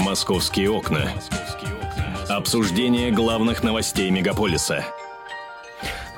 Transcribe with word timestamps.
Московские 0.00 0.70
окна. 0.70 1.10
Обсуждение 2.28 3.10
главных 3.10 3.62
новостей 3.62 4.10
мегаполиса– 4.10 4.84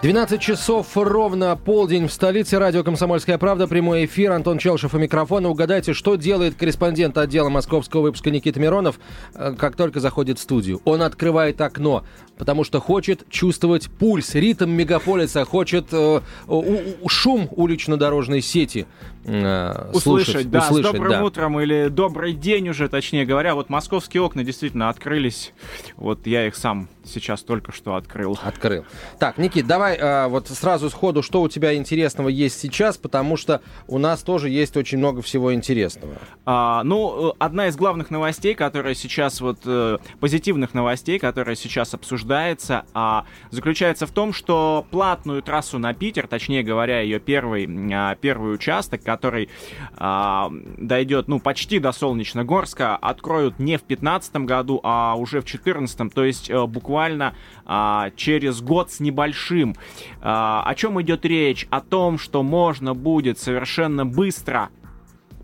12 0.03 0.41
часов 0.41 0.89
ровно 0.97 1.55
полдень 1.55 2.09
в 2.09 2.13
столице. 2.13 2.59
Радио 2.59 2.83
«Комсомольская 2.83 3.39
правда». 3.39 3.69
Прямой 3.69 4.07
эфир. 4.07 4.33
Антон 4.33 4.59
Челшев 4.59 4.95
у 4.95 4.99
микрофона. 4.99 5.49
Угадайте, 5.49 5.93
что 5.93 6.17
делает 6.17 6.57
корреспондент 6.57 7.17
отдела 7.17 7.51
московского 7.51 8.03
выпуска 8.03 8.33
Никита 8.33 8.59
Миронов, 8.59 8.99
э, 9.37 9.55
как 9.57 9.77
только 9.77 10.01
заходит 10.01 10.41
в 10.41 10.43
студию. 10.43 10.83
Он 10.85 11.03
открывает 11.03 11.61
окно, 11.61 12.05
потому 12.37 12.65
что 12.65 12.81
хочет 12.81 13.29
чувствовать 13.29 13.93
пульс, 13.93 14.35
ритм 14.35 14.71
мегаполиса, 14.71 15.45
хочет 15.45 15.87
э, 15.93 16.21
у, 16.49 17.09
шум 17.09 17.49
улично-дорожной 17.53 18.43
сети 18.43 18.89
э, 19.25 19.91
услышать, 19.93 20.33
слушать, 20.33 20.51
да, 20.51 20.61
услышать, 20.61 20.91
с 20.91 20.93
добрым 20.93 21.11
да. 21.13 21.25
утром 21.25 21.61
или 21.61 21.89
добрый 21.89 22.33
день 22.33 22.69
уже, 22.69 22.89
точнее 22.89 23.25
говоря. 23.25 23.55
Вот 23.55 23.69
московские 23.69 24.23
окна 24.23 24.45
действительно 24.45 24.89
открылись. 24.89 25.53
Вот 25.97 26.27
я 26.27 26.47
их 26.47 26.57
сам 26.57 26.89
сейчас 27.05 27.43
только 27.43 27.73
что 27.73 27.95
открыл. 27.95 28.39
Открыл. 28.43 28.85
Так, 29.19 29.39
Никит, 29.39 29.67
давай 29.67 29.97
э, 29.97 30.29
вот 30.29 30.49
сразу 30.49 30.91
сходу, 30.91 31.23
что 31.23 31.43
у 31.43 31.49
тебя 31.49 31.75
интересного 31.75 32.29
есть 32.29 32.59
сейчас, 32.61 32.97
потому 32.97 33.37
что 33.37 33.63
у 33.87 33.99
нас 33.99 34.23
тоже 34.23 34.49
есть 34.49 34.77
очень 34.77 34.99
много 34.99 35.23
всего 35.23 35.55
интересного. 35.55 36.15
А, 36.45 36.83
ну, 36.85 37.35
одна 37.39 37.69
из 37.69 37.77
главных 37.77 38.11
новостей, 38.11 38.55
которая 38.55 38.95
сейчас 38.95 39.41
вот 39.41 39.61
э, 39.65 39.99
позитивных 40.21 40.75
новостей, 40.75 41.19
которая 41.19 41.57
сейчас 41.57 41.95
обсуждается, 41.95 42.85
а, 42.95 43.25
заключается 43.51 44.07
в 44.07 44.11
том, 44.11 44.33
что 44.33 44.87
платную 44.91 45.43
трассу 45.43 45.79
на 45.79 45.95
Питер, 45.95 46.27
точнее 46.27 46.63
говоря, 46.63 47.01
ее 47.01 47.21
первый 47.21 47.69
а, 47.93 48.15
первый 48.17 48.55
участок, 48.55 49.03
который 49.13 49.49
а, 49.97 50.51
дойдет, 50.79 51.29
ну, 51.29 51.41
почти 51.41 51.79
до 51.79 51.93
Солнечногорска, 51.93 52.97
откроют 52.97 53.59
не 53.59 53.77
в 53.77 53.87
2015 53.87 54.37
году, 54.37 54.81
а 54.83 55.15
уже 55.17 55.41
в 55.41 55.45
2014, 55.45 56.13
то 56.13 56.25
есть 56.25 56.51
буквально 56.51 57.03
буквально 57.03 57.35
а, 57.65 58.11
через 58.17 58.61
год 58.61 58.91
с 58.91 59.01
небольшим. 59.01 59.75
А, 60.21 60.63
о 60.65 60.75
чем 60.75 61.01
идет 61.01 61.25
речь? 61.25 61.67
О 61.71 61.81
том, 61.81 62.19
что 62.19 62.43
можно 62.43 62.95
будет 62.95 63.39
совершенно 63.39 64.05
быстро 64.05 64.71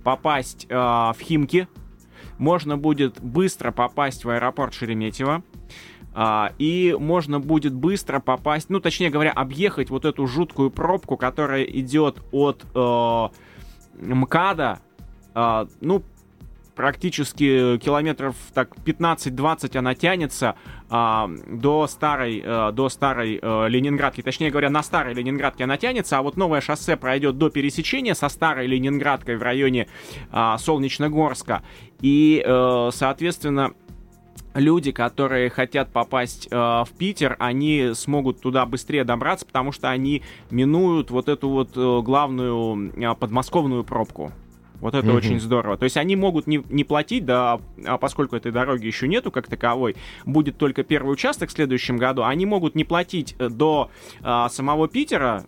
попасть 0.04 0.66
а, 0.70 1.12
в 1.12 1.20
Химки, 1.20 1.68
можно 2.38 2.76
будет 2.76 3.20
быстро 3.20 3.72
попасть 3.72 4.24
в 4.24 4.30
аэропорт 4.30 4.74
Шереметьево, 4.74 5.42
а, 6.14 6.52
и 6.58 6.96
можно 6.98 7.40
будет 7.40 7.74
быстро 7.74 8.20
попасть, 8.20 8.70
ну, 8.70 8.80
точнее 8.80 9.10
говоря, 9.10 9.30
объехать 9.30 9.90
вот 9.90 10.04
эту 10.04 10.26
жуткую 10.26 10.70
пробку, 10.70 11.16
которая 11.16 11.62
идет 11.64 12.22
от 12.32 12.64
э, 12.74 13.28
МКАДа, 14.00 14.80
э, 15.34 15.66
ну, 15.80 16.02
практически 16.78 17.76
километров 17.78 18.36
так 18.54 18.76
15-20 18.84 19.76
она 19.78 19.96
тянется 19.96 20.54
а, 20.88 21.28
до 21.48 21.88
старой, 21.88 22.40
а, 22.46 22.70
до 22.70 22.88
старой 22.88 23.40
а, 23.42 23.66
Ленинградки. 23.66 24.22
Точнее 24.22 24.52
говоря, 24.52 24.70
на 24.70 24.84
старой 24.84 25.12
Ленинградке 25.12 25.64
она 25.64 25.76
тянется, 25.76 26.18
а 26.18 26.22
вот 26.22 26.36
новое 26.36 26.60
шоссе 26.60 26.96
пройдет 26.96 27.36
до 27.36 27.50
пересечения 27.50 28.14
со 28.14 28.28
старой 28.28 28.68
Ленинградкой 28.68 29.38
в 29.38 29.42
районе 29.42 29.88
а, 30.30 30.56
Солнечногорска. 30.56 31.64
И, 32.00 32.44
а, 32.46 32.90
соответственно, 32.92 33.72
люди, 34.58 34.92
которые 34.92 35.50
хотят 35.50 35.90
попасть 35.90 36.48
э, 36.50 36.56
в 36.56 36.88
Питер, 36.98 37.36
они 37.38 37.90
смогут 37.94 38.40
туда 38.40 38.66
быстрее 38.66 39.04
добраться, 39.04 39.46
потому 39.46 39.72
что 39.72 39.90
они 39.90 40.22
минуют 40.50 41.10
вот 41.10 41.28
эту 41.28 41.48
вот 41.48 41.70
э, 41.76 42.00
главную 42.02 42.92
э, 42.96 43.14
подмосковную 43.14 43.84
пробку. 43.84 44.32
Вот 44.80 44.94
это 44.94 45.08
mm-hmm. 45.08 45.16
очень 45.16 45.40
здорово. 45.40 45.76
То 45.76 45.84
есть 45.84 45.96
они 45.96 46.14
могут 46.14 46.46
не, 46.46 46.62
не 46.68 46.84
платить, 46.84 47.24
да, 47.24 47.60
а 47.84 47.98
поскольку 47.98 48.36
этой 48.36 48.52
дороги 48.52 48.86
еще 48.86 49.08
нету 49.08 49.30
как 49.30 49.48
таковой, 49.48 49.96
будет 50.24 50.56
только 50.56 50.84
первый 50.84 51.12
участок 51.12 51.48
в 51.48 51.52
следующем 51.52 51.96
году, 51.96 52.22
они 52.22 52.46
могут 52.46 52.74
не 52.74 52.84
платить 52.84 53.34
э, 53.38 53.48
до 53.48 53.90
а, 54.22 54.48
самого 54.48 54.88
Питера, 54.88 55.44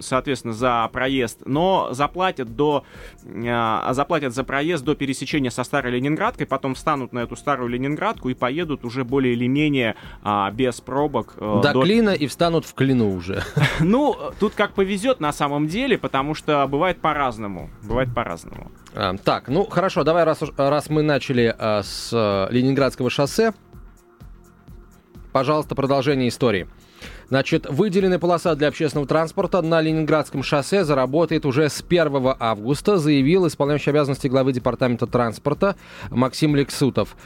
соответственно, 0.00 0.54
за 0.54 0.88
проезд, 0.92 1.42
но 1.44 1.88
заплатят 1.92 2.54
до 2.54 2.84
э, 3.24 3.92
заплатят 3.92 4.34
за 4.34 4.44
проезд 4.44 4.84
до 4.84 4.94
пересечения 4.94 5.50
со 5.50 5.64
старой 5.64 5.92
Ленинградкой, 5.92 6.46
потом 6.46 6.74
встанут 6.74 7.12
на 7.12 7.20
эту 7.20 7.36
старую 7.36 7.68
Ленинградку 7.68 8.28
и 8.28 8.34
поедут 8.34 8.84
уже 8.84 9.04
более 9.04 9.34
или 9.34 9.46
менее 9.46 9.96
э, 10.24 10.50
без 10.52 10.80
пробок. 10.80 11.34
Э, 11.36 11.60
до, 11.62 11.72
до 11.72 11.82
клина 11.82 12.10
и 12.10 12.26
встанут 12.26 12.64
в 12.64 12.74
клину 12.74 13.14
уже. 13.14 13.42
Ну, 13.80 14.16
тут 14.38 14.54
как 14.54 14.74
повезет 14.74 15.20
на 15.20 15.32
самом 15.32 15.66
деле, 15.66 15.96
потому 15.98 16.34
что 16.34 16.66
бывает 16.68 17.00
по-разному. 17.00 17.70
Бывает 17.82 18.14
по-разному. 18.14 18.70
А, 18.94 19.16
так, 19.16 19.48
ну 19.48 19.64
хорошо, 19.64 20.04
давай, 20.04 20.24
раз, 20.24 20.42
раз 20.56 20.90
мы 20.90 21.02
начали 21.02 21.54
а, 21.56 21.82
с 21.82 22.10
а, 22.12 22.48
Ленинградского 22.50 23.10
шоссе, 23.10 23.52
пожалуйста, 25.32 25.74
продолжение 25.74 26.28
истории. 26.28 26.68
Значит, 27.30 27.66
выделенная 27.70 28.18
полоса 28.18 28.56
для 28.56 28.66
общественного 28.66 29.06
транспорта 29.06 29.62
на 29.62 29.80
Ленинградском 29.80 30.42
шоссе 30.42 30.84
заработает 30.84 31.46
уже 31.46 31.68
с 31.68 31.80
1 31.88 32.34
августа, 32.40 32.98
заявил 32.98 33.46
исполняющий 33.46 33.90
обязанности 33.90 34.26
главы 34.26 34.52
департамента 34.52 35.06
транспорта 35.06 35.76
Максим 36.10 36.56
Лексутов. 36.56 37.16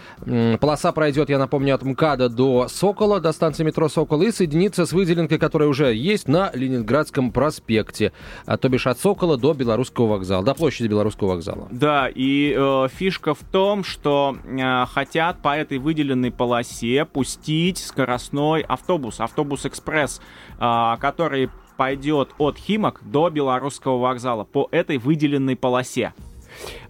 Полоса 0.60 0.92
пройдет, 0.92 1.30
я 1.30 1.38
напомню, 1.38 1.74
от 1.74 1.84
МКАДа 1.84 2.28
до 2.28 2.68
Сокола, 2.68 3.18
до 3.18 3.32
станции 3.32 3.64
метро 3.64 3.88
Сокол, 3.88 4.20
и 4.20 4.30
соединится 4.30 4.84
с 4.84 4.92
выделенкой, 4.92 5.38
которая 5.38 5.70
уже 5.70 5.94
есть 5.94 6.28
на 6.28 6.50
Ленинградском 6.52 7.32
проспекте, 7.32 8.12
а, 8.44 8.58
то 8.58 8.68
бишь 8.68 8.86
от 8.86 8.98
Сокола 8.98 9.38
до 9.38 9.54
Белорусского 9.54 10.08
вокзала, 10.08 10.44
до 10.44 10.52
площади 10.52 10.86
Белорусского 10.86 11.28
вокзала. 11.28 11.66
Да, 11.70 12.10
и 12.14 12.54
э, 12.54 12.88
фишка 12.94 13.32
в 13.32 13.42
том, 13.50 13.84
что 13.84 14.36
э, 14.44 14.84
хотят 14.92 15.38
по 15.40 15.56
этой 15.56 15.78
выделенной 15.78 16.30
полосе 16.30 17.06
пустить 17.06 17.78
скоростной 17.78 18.60
автобус, 18.60 19.20
автобус-экспресс 19.20 19.93
экспресс, 19.94 20.20
а, 20.58 20.96
который 20.98 21.50
пойдет 21.76 22.30
от 22.38 22.56
Химок 22.56 23.00
до 23.02 23.30
Белорусского 23.30 23.98
вокзала 23.98 24.44
по 24.44 24.68
этой 24.70 24.98
выделенной 24.98 25.56
полосе. 25.56 26.14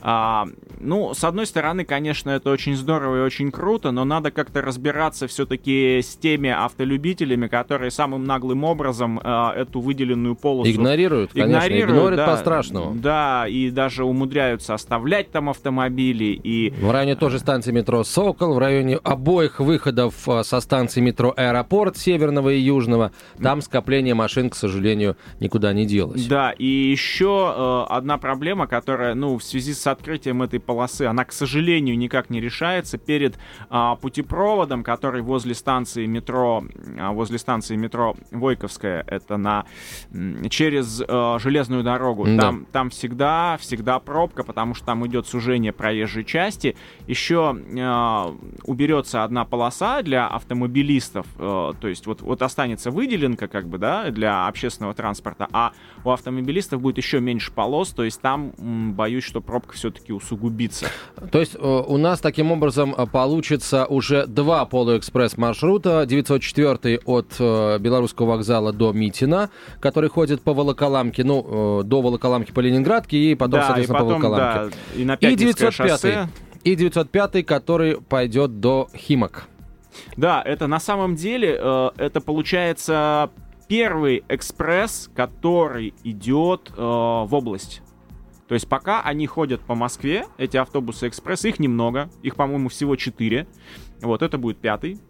А, 0.00 0.46
ну, 0.80 1.14
с 1.14 1.24
одной 1.24 1.46
стороны, 1.46 1.84
конечно, 1.84 2.30
это 2.30 2.50
очень 2.50 2.76
здорово 2.76 3.18
и 3.18 3.20
очень 3.20 3.50
круто, 3.50 3.90
но 3.90 4.04
надо 4.04 4.30
как-то 4.30 4.60
разбираться 4.60 5.26
все-таки 5.26 6.00
с 6.02 6.16
теми 6.16 6.50
автолюбителями, 6.50 7.46
которые 7.46 7.90
самым 7.90 8.24
наглым 8.24 8.64
образом 8.64 9.20
а, 9.22 9.54
эту 9.54 9.80
выделенную 9.80 10.34
полосу 10.36 10.70
игнорируют, 10.70 11.32
конечно, 11.32 11.66
игнорируют, 11.66 11.90
игнорят 11.90 12.16
да, 12.16 12.26
по-страшному. 12.26 12.94
Да, 12.94 13.46
и 13.48 13.70
даже 13.70 14.04
умудряются 14.04 14.74
оставлять 14.74 15.30
там 15.30 15.48
автомобили. 15.48 16.38
И... 16.42 16.70
В 16.80 16.90
районе 16.90 17.16
тоже 17.16 17.38
станции 17.38 17.72
метро 17.72 18.04
«Сокол», 18.04 18.54
в 18.54 18.58
районе 18.58 18.96
обоих 18.96 19.60
выходов 19.60 20.28
а, 20.28 20.44
со 20.44 20.60
станции 20.60 21.00
метро 21.00 21.32
«Аэропорт» 21.36 21.96
северного 21.96 22.50
и 22.50 22.58
южного, 22.58 23.12
там 23.40 23.62
скопление 23.62 24.14
машин, 24.14 24.50
к 24.50 24.54
сожалению, 24.54 25.16
никуда 25.40 25.72
не 25.72 25.86
делось. 25.86 26.26
Да, 26.26 26.52
и 26.52 26.66
еще 26.66 27.54
э, 27.56 27.92
одна 27.92 28.18
проблема, 28.18 28.66
которая, 28.66 29.14
ну, 29.14 29.38
в 29.38 29.44
связи 29.54 29.72
с 29.72 29.86
открытием 29.86 30.42
этой 30.42 30.58
полосы, 30.58 31.02
она, 31.02 31.24
к 31.24 31.32
сожалению, 31.32 31.96
никак 31.96 32.28
не 32.28 32.40
решается 32.40 32.98
перед 32.98 33.38
а, 33.70 33.94
путепроводом, 33.94 34.82
который 34.82 35.22
возле 35.22 35.54
станции 35.54 36.06
метро, 36.06 36.64
а, 36.98 37.12
возле 37.12 37.38
станции 37.38 37.76
метро 37.76 38.16
Войковская, 38.32 39.04
это 39.06 39.36
на 39.36 39.64
через 40.50 41.00
а, 41.06 41.38
железную 41.38 41.84
дорогу. 41.84 42.24
Да. 42.26 42.40
Там, 42.40 42.66
там 42.72 42.90
всегда, 42.90 43.56
всегда 43.60 44.00
пробка, 44.00 44.42
потому 44.42 44.74
что 44.74 44.86
там 44.86 45.06
идет 45.06 45.28
сужение 45.28 45.72
проезжей 45.72 46.24
части. 46.24 46.76
Еще 47.06 47.56
а, 47.78 48.34
уберется 48.64 49.22
одна 49.22 49.44
полоса 49.44 50.02
для 50.02 50.26
автомобилистов, 50.26 51.26
а, 51.38 51.74
то 51.74 51.86
есть 51.86 52.06
вот, 52.06 52.22
вот 52.22 52.42
останется 52.42 52.90
выделенка, 52.90 53.46
как 53.46 53.68
бы, 53.68 53.78
да, 53.78 54.10
для 54.10 54.48
общественного 54.48 54.94
транспорта, 54.94 55.46
а 55.52 55.72
у 56.02 56.10
автомобилистов 56.10 56.80
будет 56.80 56.98
еще 56.98 57.20
меньше 57.20 57.52
полос, 57.52 57.90
то 57.90 58.02
есть 58.02 58.20
там 58.20 58.52
боюсь, 58.96 59.22
что 59.22 59.43
пробка 59.46 59.74
все-таки 59.74 60.12
усугубится. 60.12 60.86
То 61.30 61.40
есть 61.40 61.54
э, 61.54 61.58
у 61.58 61.96
нас 61.96 62.20
таким 62.20 62.52
образом 62.52 62.94
э, 62.96 63.06
получится 63.06 63.86
уже 63.86 64.26
два 64.26 64.64
полуэкспресс 64.64 65.36
маршрута. 65.36 66.04
904 66.06 67.00
от 67.04 67.34
э, 67.38 67.78
Белорусского 67.78 68.26
вокзала 68.26 68.72
до 68.72 68.92
Митина, 68.92 69.50
который 69.80 70.10
ходит 70.10 70.42
по 70.42 70.54
Волоколамке, 70.54 71.24
ну, 71.24 71.82
до 71.84 72.02
Волоколамки 72.02 72.52
по 72.52 72.60
Ленинградке 72.60 73.16
и 73.16 73.34
потом, 73.34 73.60
да, 73.60 73.66
соответственно, 73.66 73.96
и 73.96 74.00
потом, 74.00 74.22
по 74.22 74.28
Волоколамке. 74.28 74.76
Да, 74.94 75.00
и, 75.00 75.04
на 75.04 75.14
и 75.14 75.36
905 75.36 75.74
шоссе. 75.74 76.28
И 76.64 76.74
905 76.74 77.44
который 77.44 78.00
пойдет 78.00 78.60
до 78.60 78.88
Химок. 78.96 79.48
Да, 80.16 80.42
это 80.44 80.66
на 80.66 80.80
самом 80.80 81.16
деле, 81.16 81.58
э, 81.60 81.90
это 81.98 82.20
получается 82.20 83.30
первый 83.68 84.24
экспресс, 84.28 85.10
который 85.14 85.94
идет 86.04 86.70
э, 86.76 86.80
в 86.80 87.28
область. 87.30 87.82
То 88.48 88.54
есть 88.54 88.68
пока 88.68 89.00
они 89.00 89.26
ходят 89.26 89.60
по 89.60 89.74
Москве, 89.74 90.26
эти 90.36 90.56
автобусы 90.56 91.08
экспресс, 91.08 91.44
их 91.44 91.58
немного, 91.58 92.10
их, 92.22 92.36
по-моему, 92.36 92.68
всего 92.68 92.96
4. 92.96 93.46
Вот, 94.02 94.22
это 94.22 94.38
будет 94.38 94.58
пятый. 94.58 95.00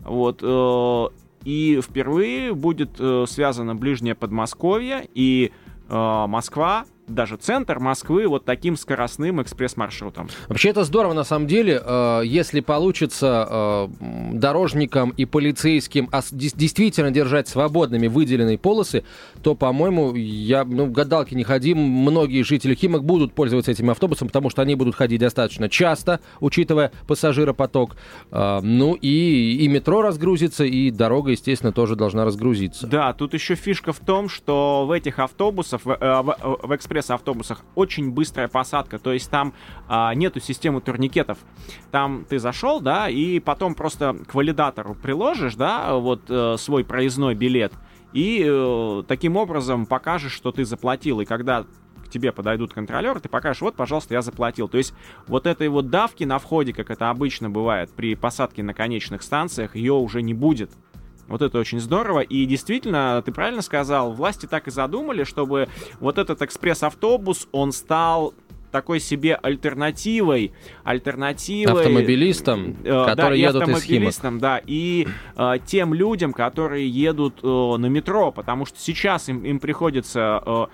Вот, 0.00 0.40
э, 0.42 1.08
и 1.44 1.80
впервые 1.80 2.54
будет 2.54 2.96
э, 2.98 3.24
связано 3.26 3.74
ближнее 3.74 4.14
Подмосковье 4.14 5.08
и 5.14 5.52
э, 5.88 6.26
Москва, 6.28 6.84
даже 7.08 7.36
центр 7.36 7.78
Москвы 7.78 8.26
вот 8.28 8.44
таким 8.44 8.76
скоростным 8.76 9.42
экспресс-маршрутом. 9.42 10.28
Вообще 10.48 10.70
это 10.70 10.84
здорово 10.84 11.12
на 11.12 11.24
самом 11.24 11.46
деле, 11.46 11.80
э, 11.84 12.22
если 12.24 12.60
получится 12.60 13.46
э, 13.50 13.88
дорожникам 14.32 15.10
и 15.10 15.24
полицейским 15.24 16.10
действительно 16.32 17.10
держать 17.10 17.48
свободными 17.48 18.06
выделенные 18.06 18.58
полосы, 18.58 19.04
то, 19.42 19.54
по-моему, 19.54 20.14
я 20.14 20.64
ну, 20.64 20.86
гадалки 20.86 21.34
не 21.34 21.44
ходим, 21.44 21.78
многие 21.78 22.42
жители 22.42 22.74
Химок 22.74 23.04
будут 23.04 23.32
пользоваться 23.32 23.70
этим 23.70 23.90
автобусом, 23.90 24.28
потому 24.28 24.50
что 24.50 24.62
они 24.62 24.74
будут 24.74 24.94
ходить 24.94 25.20
достаточно 25.20 25.68
часто, 25.68 26.20
учитывая 26.40 26.92
пассажиропоток. 27.06 27.96
Э, 28.30 28.60
ну 28.62 28.94
и, 28.94 29.58
и 29.60 29.68
метро 29.68 30.02
разгрузится, 30.02 30.64
и 30.64 30.90
дорога, 30.90 31.30
естественно, 31.30 31.72
тоже 31.72 31.96
должна 31.96 32.24
разгрузиться. 32.24 32.86
Да, 32.86 33.12
тут 33.12 33.34
еще 33.34 33.54
фишка 33.54 33.92
в 33.92 34.00
том, 34.00 34.28
что 34.28 34.84
в 34.86 34.90
этих 34.90 35.18
автобусах, 35.18 35.80
в, 35.84 35.96
в, 35.96 36.58
в 36.62 36.76
экспресс 36.76 36.97
экспресс-автобусах 36.98 37.62
очень 37.74 38.10
быстрая 38.10 38.48
посадка, 38.48 38.98
то 38.98 39.12
есть 39.12 39.30
там 39.30 39.54
а, 39.88 40.14
нету 40.14 40.40
системы 40.40 40.80
турникетов. 40.80 41.38
Там 41.90 42.24
ты 42.28 42.38
зашел, 42.38 42.80
да, 42.80 43.08
и 43.08 43.40
потом 43.40 43.74
просто 43.74 44.16
к 44.26 44.34
валидатору 44.34 44.94
приложишь, 44.94 45.54
да, 45.54 45.94
вот 45.94 46.22
э, 46.28 46.56
свой 46.58 46.84
проездной 46.84 47.34
билет, 47.34 47.72
и 48.12 48.44
э, 48.46 49.02
таким 49.06 49.36
образом 49.36 49.86
покажешь, 49.86 50.32
что 50.32 50.52
ты 50.52 50.64
заплатил. 50.64 51.20
И 51.20 51.24
когда 51.24 51.64
к 52.04 52.10
тебе 52.10 52.32
подойдут 52.32 52.72
контролеры, 52.72 53.20
ты 53.20 53.28
покажешь, 53.28 53.60
вот, 53.60 53.76
пожалуйста, 53.76 54.14
я 54.14 54.22
заплатил. 54.22 54.68
То 54.68 54.78
есть 54.78 54.94
вот 55.26 55.46
этой 55.46 55.68
вот 55.68 55.90
давки 55.90 56.24
на 56.24 56.38
входе, 56.38 56.72
как 56.72 56.90
это 56.90 57.10
обычно 57.10 57.50
бывает 57.50 57.90
при 57.90 58.14
посадке 58.14 58.62
на 58.62 58.72
конечных 58.72 59.22
станциях, 59.22 59.76
ее 59.76 59.92
уже 59.92 60.22
не 60.22 60.34
будет. 60.34 60.70
Вот 61.28 61.42
это 61.42 61.58
очень 61.58 61.78
здорово. 61.78 62.20
И 62.20 62.44
действительно, 62.46 63.22
ты 63.24 63.32
правильно 63.32 63.62
сказал, 63.62 64.12
власти 64.12 64.46
так 64.46 64.66
и 64.66 64.70
задумали, 64.70 65.24
чтобы 65.24 65.68
вот 66.00 66.18
этот 66.18 66.42
экспресс-автобус, 66.42 67.48
он 67.52 67.72
стал 67.72 68.34
такой 68.70 69.00
себе 69.00 69.34
альтернативой, 69.34 70.52
альтернативой 70.84 71.82
автомобилистам, 71.82 72.76
э, 72.84 73.06
которые 73.06 73.42
да, 73.42 73.48
едут 73.48 73.62
автомобилистам, 73.62 74.36
из 74.36 74.40
да, 74.40 74.60
и 74.66 75.08
э, 75.36 75.54
тем 75.66 75.94
людям, 75.94 76.32
которые 76.32 76.88
едут 76.88 77.40
э, 77.42 77.46
на 77.46 77.86
метро, 77.86 78.30
потому 78.30 78.66
что 78.66 78.78
сейчас 78.78 79.28
им, 79.28 79.44
им 79.44 79.58
приходится 79.58 80.42
э, 80.44 80.66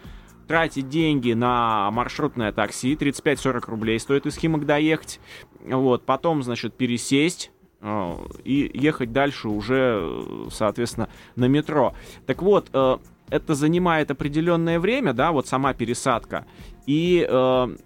тратить 0.48 0.88
деньги 0.88 1.32
на 1.32 1.90
маршрутное 1.90 2.52
такси, 2.52 2.94
35-40 2.94 3.70
рублей 3.70 3.98
стоит 4.00 4.26
из 4.26 4.36
Химок 4.36 4.66
доехать, 4.66 5.20
вот, 5.60 6.04
потом, 6.04 6.42
значит, 6.42 6.74
пересесть 6.74 7.52
и 8.44 8.70
ехать 8.72 9.12
дальше 9.12 9.48
уже, 9.48 10.48
соответственно, 10.50 11.08
на 11.36 11.46
метро. 11.46 11.94
Так 12.26 12.42
вот, 12.42 12.68
э, 12.72 12.98
это 13.28 13.54
занимает 13.54 14.10
определенное 14.10 14.80
время, 14.80 15.12
да, 15.12 15.32
вот 15.32 15.46
сама 15.46 15.74
пересадка, 15.74 16.46
и 16.86 17.26
э, 17.28 17.76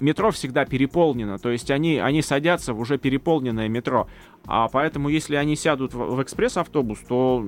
метро 0.00 0.30
всегда 0.30 0.64
переполнено, 0.64 1.38
то 1.38 1.50
есть 1.50 1.70
они, 1.70 1.98
они 1.98 2.22
садятся 2.22 2.74
в 2.74 2.80
уже 2.80 2.98
переполненное 2.98 3.68
метро, 3.68 4.08
а 4.46 4.68
поэтому 4.68 5.08
если 5.08 5.36
они 5.36 5.56
сядут 5.56 5.94
в, 5.94 5.98
в 5.98 6.22
экспресс-автобус, 6.22 7.00
то 7.08 7.46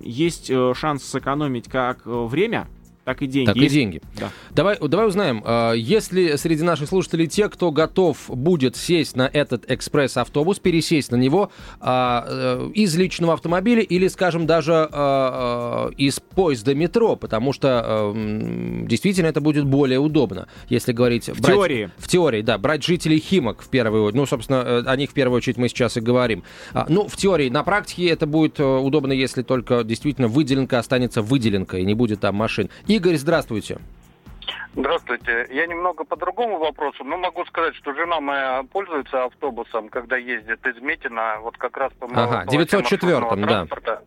есть 0.00 0.50
э, 0.50 0.74
шанс 0.74 1.04
сэкономить 1.04 1.68
как 1.68 2.02
время, 2.04 2.68
так 3.08 3.22
и 3.22 3.26
деньги. 3.26 3.46
Так 3.46 3.56
и 3.56 3.68
деньги. 3.68 4.02
Да. 4.20 4.30
Давай, 4.50 4.76
давай 4.86 5.08
узнаем, 5.08 5.42
а, 5.46 5.72
есть 5.72 6.12
ли 6.12 6.36
среди 6.36 6.62
наших 6.62 6.90
слушателей 6.90 7.26
те, 7.26 7.48
кто 7.48 7.70
готов 7.70 8.28
будет 8.28 8.76
сесть 8.76 9.16
на 9.16 9.30
этот 9.32 9.70
экспресс-автобус, 9.70 10.58
пересесть 10.58 11.10
на 11.10 11.16
него 11.16 11.50
а, 11.80 12.26
э, 12.28 12.70
из 12.74 12.94
личного 12.96 13.32
автомобиля 13.32 13.80
или, 13.80 14.08
скажем, 14.08 14.46
даже 14.46 14.86
а, 14.92 15.88
из 15.96 16.20
поезда 16.20 16.74
метро, 16.74 17.16
потому 17.16 17.54
что 17.54 18.14
действительно 18.14 19.28
это 19.28 19.40
будет 19.40 19.64
более 19.64 20.00
удобно, 20.00 20.46
если 20.68 20.92
говорить... 20.92 21.30
В 21.30 21.40
брать, 21.40 21.54
теории. 21.54 21.90
В 21.96 22.08
теории, 22.08 22.42
да. 22.42 22.58
Брать 22.58 22.84
жителей 22.84 23.20
Химок 23.20 23.62
в 23.62 23.70
первую 23.70 24.02
очередь. 24.04 24.16
Ну, 24.16 24.26
собственно, 24.26 24.56
э, 24.56 24.82
о 24.84 24.96
них 24.96 25.12
в 25.12 25.14
первую 25.14 25.38
очередь 25.38 25.56
мы 25.56 25.68
сейчас 25.68 25.96
и 25.96 26.00
говорим. 26.00 26.42
Ну, 26.90 27.08
в 27.08 27.16
теории. 27.16 27.48
На 27.48 27.62
практике 27.62 28.08
это 28.08 28.26
будет 28.26 28.60
э, 28.60 28.64
удобно, 28.64 29.12
если 29.12 29.40
только 29.42 29.82
действительно 29.82 30.28
выделенка 30.28 30.78
останется 30.78 31.22
выделенкой, 31.22 31.80
и 31.80 31.86
не 31.86 31.94
будет 31.94 32.20
там 32.20 32.34
машин. 32.34 32.68
И 32.86 32.97
Игорь, 32.98 33.16
здравствуйте. 33.16 33.78
Здравствуйте. 34.74 35.46
Я 35.50 35.68
немного 35.68 36.02
по 36.02 36.16
другому 36.16 36.58
вопросу, 36.58 37.04
но 37.04 37.16
могу 37.16 37.44
сказать, 37.44 37.76
что 37.76 37.94
жена 37.94 38.20
моя 38.20 38.64
пользуется 38.72 39.24
автобусом, 39.24 39.88
когда 39.88 40.16
ездит 40.16 40.66
из 40.66 40.82
Митина, 40.82 41.38
вот 41.40 41.56
как 41.58 41.76
раз 41.76 41.92
по 41.92 42.08
Ага, 42.12 42.44
904-м, 42.50 43.46
да. 43.46 44.00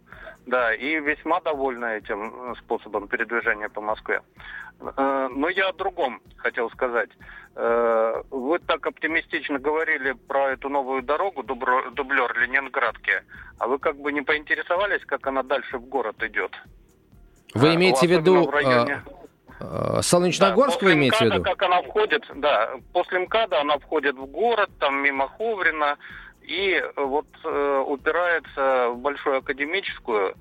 Да, 0.45 0.73
и 0.73 0.99
весьма 0.99 1.39
довольна 1.39 1.85
этим 1.85 2.53
способом 2.59 3.07
передвижения 3.07 3.69
по 3.69 3.79
Москве. 3.79 4.21
Э, 4.81 5.29
но 5.31 5.47
я 5.47 5.69
о 5.69 5.73
другом 5.73 6.19
хотел 6.35 6.69
сказать. 6.71 7.11
Э, 7.55 8.23
вы 8.29 8.59
так 8.59 8.85
оптимистично 8.85 9.57
говорили 9.57 10.11
про 10.27 10.51
эту 10.51 10.67
новую 10.67 11.01
дорогу, 11.01 11.43
дублер 11.43 12.37
Ленинградки, 12.41 13.23
а 13.57 13.67
вы 13.67 13.79
как 13.79 13.95
бы 13.95 14.11
не 14.11 14.21
поинтересовались, 14.21 15.05
как 15.05 15.25
она 15.27 15.43
дальше 15.43 15.77
в 15.77 15.85
город 15.85 16.21
идет? 16.23 16.51
Вы 17.53 17.69
а, 17.69 17.75
имеете 17.75 18.07
в 18.07 18.11
виду... 18.11 18.45
В 18.45 18.49
районе... 18.49 19.03
Солнечногорск 20.01 20.79
да, 20.79 20.85
вы 20.87 20.93
имеете 20.93 21.17
МКАДа, 21.17 21.29
в 21.29 21.33
виду? 21.35 21.43
как 21.43 21.61
она 21.61 21.81
входит, 21.83 22.23
да, 22.35 22.71
после 22.93 23.19
МКАДа 23.19 23.61
она 23.61 23.77
входит 23.77 24.15
в 24.15 24.25
город, 24.25 24.71
там 24.79 25.03
мимо 25.03 25.27
Ховрина, 25.27 25.97
и 26.41 26.83
вот 26.95 27.27
э, 27.45 27.83
упирается 27.87 28.89
в 28.89 28.97
Большую 28.97 29.37
Академическую, 29.37 30.35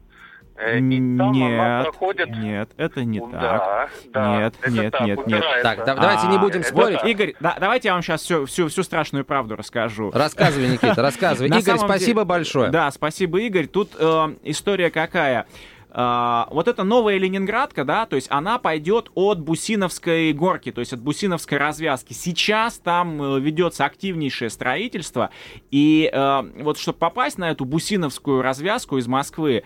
э, 0.57 0.79
и 0.79 1.17
там 1.19 1.33
нет, 1.33 1.61
она 1.61 1.83
проходит... 1.83 2.31
Нет, 2.31 2.71
это 2.79 3.05
не 3.05 3.21
да, 3.21 3.41
так. 3.41 3.91
Да, 4.07 4.37
нет, 4.37 4.55
это 4.62 4.71
нет, 4.71 4.93
так, 4.93 5.07
нет, 5.07 5.27
нет. 5.27 5.45
Так, 5.62 5.85
да, 5.85 5.95
давайте 5.95 6.27
не 6.29 6.39
будем 6.39 6.62
спорить. 6.62 7.03
Вот, 7.03 7.09
Игорь, 7.09 7.35
да, 7.41 7.57
давайте 7.61 7.89
я 7.89 7.95
вам 7.95 8.03
сейчас 8.03 8.23
всю, 8.23 8.47
всю, 8.47 8.69
всю 8.69 8.83
страшную 8.83 9.27
правду 9.27 9.55
расскажу. 9.55 10.11
Рассказывай, 10.12 10.69
Никита, 10.69 10.95
рассказывай. 11.03 11.49
Игорь, 11.49 11.77
спасибо 11.77 12.25
большое. 12.25 12.71
Да, 12.71 12.91
спасибо, 12.91 13.39
Игорь. 13.41 13.67
Тут 13.67 13.91
э, 13.99 14.35
история 14.45 14.91
какая. 14.91 15.47
Uh, 15.93 16.47
вот 16.51 16.69
эта 16.69 16.85
новая 16.85 17.19
Ленинградка, 17.19 17.85
да, 17.85 18.07
то 18.07 18.15
есть 18.15 18.29
она 18.31 18.59
пойдет 18.59 19.11
от 19.17 19.41
Бусиновской 19.41 20.33
горки, 20.33 20.71
то 20.71 20.79
есть 20.81 20.93
от 20.93 21.01
Бусиновской 21.01 21.59
развязки. 21.59 22.13
Сейчас 22.13 22.79
там 22.79 23.21
uh, 23.21 23.41
ведется 23.41 23.85
активнейшее 23.85 24.51
строительство, 24.51 25.31
и 25.73 26.09
uh, 26.15 26.63
вот 26.63 26.79
чтобы 26.79 26.99
попасть 26.99 27.39
на 27.39 27.51
эту 27.51 27.65
Бусиновскую 27.65 28.41
развязку 28.41 28.99
из 28.99 29.09
Москвы, 29.09 29.65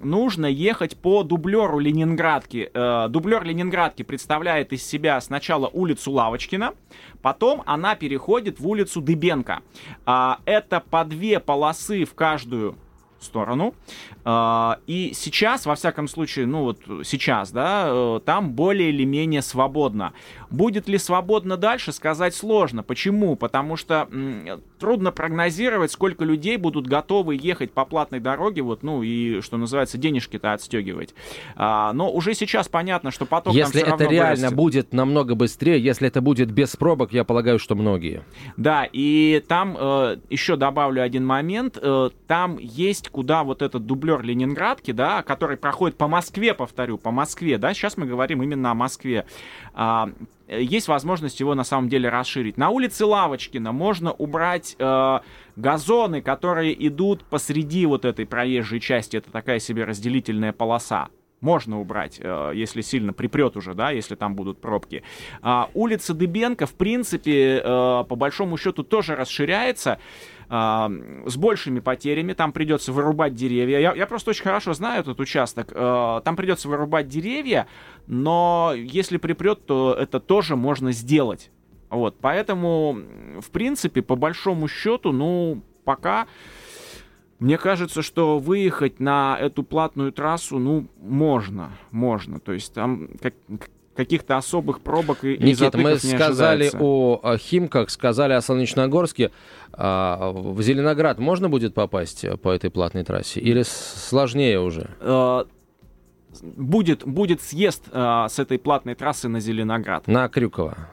нужно 0.00 0.46
ехать 0.46 0.96
по 0.96 1.22
дублеру 1.22 1.78
Ленинградки. 1.78 2.70
Дублер 3.08 3.44
Ленинградки 3.44 4.02
представляет 4.02 4.72
из 4.72 4.86
себя 4.86 5.20
сначала 5.20 5.68
улицу 5.68 6.12
Лавочкина, 6.12 6.74
потом 7.22 7.62
она 7.66 7.94
переходит 7.94 8.60
в 8.60 8.68
улицу 8.68 9.00
Дыбенко. 9.00 9.62
Это 10.04 10.82
по 10.90 11.04
две 11.04 11.40
полосы 11.40 12.04
в 12.04 12.14
каждую 12.14 12.76
сторону. 13.20 13.74
А, 14.24 14.78
и 14.86 15.12
сейчас, 15.14 15.66
во 15.66 15.74
всяком 15.74 16.08
случае, 16.08 16.46
ну 16.46 16.62
вот 16.62 16.80
сейчас, 17.04 17.50
да, 17.50 17.84
э, 17.88 18.20
там 18.24 18.52
более 18.52 18.88
или 18.88 19.04
менее 19.04 19.42
свободно. 19.42 20.12
Будет 20.50 20.88
ли 20.88 20.98
свободно 20.98 21.56
дальше, 21.56 21.92
сказать 21.92 22.34
сложно. 22.34 22.82
Почему? 22.82 23.36
Потому 23.36 23.76
что 23.76 24.08
трудно 24.78 25.12
прогнозировать, 25.12 25.90
сколько 25.92 26.24
людей 26.24 26.56
будут 26.56 26.86
готовы 26.86 27.36
ехать 27.40 27.72
по 27.72 27.84
платной 27.84 28.20
дороге, 28.20 28.62
вот, 28.62 28.82
ну 28.82 29.02
и, 29.02 29.40
что 29.40 29.56
называется, 29.56 29.98
денежки-то 29.98 30.52
отстегивать. 30.52 31.14
А, 31.56 31.92
но 31.92 32.10
уже 32.10 32.34
сейчас 32.34 32.68
понятно, 32.68 33.10
что 33.10 33.26
поток 33.26 33.54
Если 33.54 33.82
это 33.82 34.04
реально 34.04 34.48
вырастет. 34.48 34.54
будет 34.54 34.92
намного 34.92 35.34
быстрее, 35.34 35.82
если 35.82 36.08
это 36.08 36.20
будет 36.20 36.50
без 36.50 36.76
пробок, 36.76 37.12
я 37.12 37.24
полагаю, 37.24 37.58
что 37.58 37.74
многие. 37.74 38.22
Да, 38.56 38.88
и 38.92 39.42
там 39.48 39.76
э, 39.78 40.16
еще 40.30 40.56
добавлю 40.56 41.02
один 41.02 41.26
момент. 41.26 41.78
Э, 41.80 42.10
там 42.26 42.58
есть 42.58 43.08
куда 43.08 43.42
вот 43.44 43.62
этот 43.62 43.86
дублер 43.86 44.13
Ленинградки, 44.22 44.92
да, 44.92 45.22
который 45.22 45.56
проходит 45.56 45.96
по 45.96 46.08
Москве, 46.08 46.54
повторю, 46.54 46.98
по 46.98 47.10
Москве, 47.10 47.58
да, 47.58 47.74
сейчас 47.74 47.96
мы 47.96 48.06
говорим 48.06 48.42
именно 48.42 48.70
о 48.70 48.74
Москве. 48.74 49.26
А, 49.74 50.10
есть 50.48 50.88
возможность 50.88 51.40
его 51.40 51.54
на 51.54 51.64
самом 51.64 51.88
деле 51.88 52.08
расширить. 52.08 52.56
На 52.56 52.70
улице 52.70 53.04
Лавочкина 53.04 53.72
можно 53.72 54.12
убрать 54.12 54.76
э, 54.78 55.20
газоны, 55.56 56.20
которые 56.20 56.86
идут 56.86 57.24
посреди 57.24 57.86
вот 57.86 58.04
этой 58.04 58.26
проезжей 58.26 58.80
части. 58.80 59.16
Это 59.16 59.30
такая 59.30 59.58
себе 59.58 59.84
разделительная 59.84 60.52
полоса 60.52 61.08
можно 61.44 61.78
убрать, 61.78 62.18
э, 62.20 62.52
если 62.54 62.80
сильно 62.80 63.12
припрет 63.12 63.56
уже, 63.56 63.74
да, 63.74 63.90
если 63.90 64.14
там 64.14 64.34
будут 64.34 64.60
пробки. 64.60 65.04
А, 65.42 65.68
улица 65.74 66.14
Дыбенко, 66.14 66.66
в 66.66 66.74
принципе, 66.74 67.58
э, 67.58 67.62
по 67.62 68.16
большому 68.16 68.56
счету 68.56 68.82
тоже 68.82 69.14
расширяется 69.14 69.98
с 70.48 71.36
большими 71.36 71.80
потерями, 71.80 72.32
там 72.32 72.52
придется 72.52 72.92
вырубать 72.92 73.34
деревья. 73.34 73.78
Я, 73.78 73.94
я 73.94 74.06
просто 74.06 74.30
очень 74.30 74.44
хорошо 74.44 74.74
знаю 74.74 75.00
этот 75.00 75.20
участок. 75.20 75.72
А, 75.74 76.20
там 76.20 76.36
придется 76.36 76.68
вырубать 76.68 77.08
деревья, 77.08 77.66
но 78.06 78.72
если 78.76 79.16
припрет, 79.16 79.66
то 79.66 79.96
это 79.98 80.20
тоже 80.20 80.56
можно 80.56 80.92
сделать. 80.92 81.50
Вот, 81.90 82.16
поэтому, 82.20 82.98
в 83.40 83.50
принципе, 83.50 84.02
по 84.02 84.16
большому 84.16 84.68
счету, 84.68 85.12
ну, 85.12 85.62
пока 85.84 86.26
мне 87.38 87.58
кажется, 87.58 88.02
что 88.02 88.38
выехать 88.38 89.00
на 89.00 89.36
эту 89.38 89.62
платную 89.62 90.12
трассу, 90.12 90.58
ну, 90.58 90.88
можно, 91.00 91.72
можно. 91.90 92.40
То 92.40 92.52
есть 92.52 92.72
там 92.72 93.08
как, 93.20 93.34
каких-то 93.94 94.36
особых 94.36 94.80
пробок 94.80 95.24
и 95.24 95.36
Никита, 95.38 95.78
мы 95.78 95.96
сказали 95.98 96.64
ожидается. 96.64 96.78
о 96.78 97.36
Химках, 97.38 97.90
сказали 97.90 98.32
о 98.32 98.40
Солнечногорске. 98.40 99.30
А 99.72 100.30
в 100.30 100.60
Зеленоград 100.62 101.18
можно 101.18 101.48
будет 101.48 101.74
попасть 101.74 102.24
по 102.42 102.50
этой 102.50 102.70
платной 102.70 103.04
трассе? 103.04 103.40
Или 103.40 103.62
сложнее 103.62 104.60
уже? 104.60 104.90
Э, 105.00 105.44
будет, 106.42 107.04
будет 107.04 107.42
съезд 107.42 107.84
э, 107.90 108.26
с 108.28 108.38
этой 108.38 108.58
платной 108.58 108.94
трассы 108.94 109.28
на 109.28 109.40
Зеленоград. 109.40 110.06
На 110.06 110.28
Крюкова. 110.28 110.90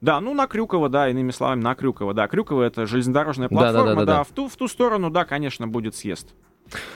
Да, 0.00 0.20
ну 0.20 0.32
на 0.32 0.46
Крюково, 0.46 0.88
да, 0.88 1.10
иными 1.10 1.30
словами, 1.30 1.60
на 1.60 1.74
Крюково, 1.74 2.14
да. 2.14 2.26
Крюково 2.26 2.62
это 2.62 2.86
железнодорожная 2.86 3.48
платформа, 3.48 3.72
да, 3.72 3.84
Да-да-да-да. 3.84 4.16
да, 4.18 4.24
в 4.24 4.28
ту, 4.28 4.48
в 4.48 4.56
ту 4.56 4.66
сторону, 4.66 5.10
да, 5.10 5.24
конечно, 5.24 5.68
будет 5.68 5.94
съезд. 5.94 6.34